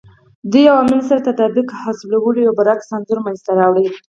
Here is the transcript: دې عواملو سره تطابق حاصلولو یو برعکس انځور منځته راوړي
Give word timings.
دې 0.51 0.61
عواملو 0.71 1.07
سره 1.09 1.25
تطابق 1.29 1.67
حاصلولو 1.83 2.39
یو 2.47 2.53
برعکس 2.59 2.87
انځور 2.95 3.19
منځته 3.25 3.51
راوړي 3.59 3.85